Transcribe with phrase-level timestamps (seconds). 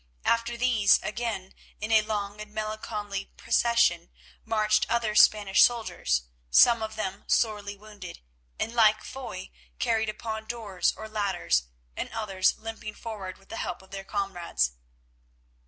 [0.25, 4.09] After these again, in a long and melancholy procession,
[4.43, 8.19] marched other Spanish soldiers, some of them sorely wounded,
[8.59, 13.83] and, like Foy, carried upon doors or ladders, and others limping forward with the help
[13.83, 14.71] of their comrades.